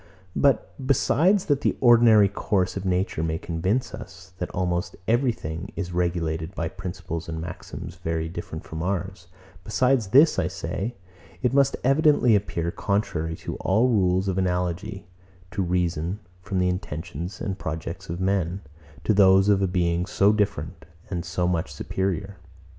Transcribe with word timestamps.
But, 0.35 0.73
besides 0.83 1.45
that 1.45 1.61
the 1.61 1.77
ordinary 1.79 2.27
course 2.27 2.75
of 2.75 2.85
nature 2.85 3.21
may 3.21 3.37
convince 3.37 3.93
us, 3.93 4.33
that 4.39 4.49
almost 4.49 4.95
everything 5.07 5.71
is 5.75 5.91
regulated 5.93 6.55
by 6.55 6.69
principles 6.69 7.29
and 7.29 7.39
maxims 7.39 7.97
very 7.97 8.27
different 8.27 8.63
from 8.63 8.81
ours; 8.81 9.27
besides 9.63 10.07
this, 10.07 10.39
I 10.39 10.47
say, 10.47 10.95
it 11.43 11.53
must 11.53 11.77
evidently 11.83 12.35
appear 12.35 12.71
contrary 12.71 13.35
to 13.45 13.57
all 13.57 13.89
rules 13.89 14.27
of 14.27 14.39
analogy 14.39 15.05
to 15.51 15.61
reason, 15.61 16.17
from 16.41 16.57
the 16.57 16.67
intentions 16.67 17.39
and 17.39 17.59
projects 17.59 18.09
of 18.09 18.19
men, 18.19 18.61
to 19.03 19.13
those 19.13 19.49
of 19.49 19.61
a 19.61 19.67
Being 19.67 20.07
so 20.07 20.33
different, 20.33 20.83
and 21.11 21.23
so 21.23 21.47
much 21.47 21.71
superior. 21.71 22.37